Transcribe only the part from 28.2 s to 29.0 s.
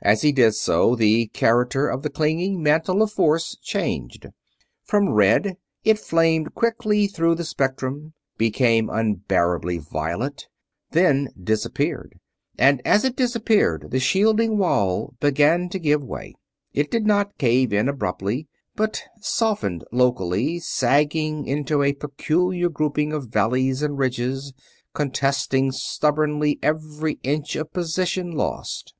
lost.